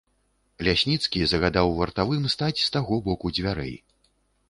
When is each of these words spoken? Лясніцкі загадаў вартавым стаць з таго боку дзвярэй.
Лясніцкі 0.67 1.21
загадаў 1.35 1.75
вартавым 1.81 2.27
стаць 2.37 2.59
з 2.65 2.69
таго 2.79 3.01
боку 3.11 3.35
дзвярэй. 3.39 3.75